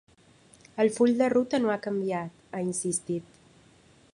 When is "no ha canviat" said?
1.65-2.33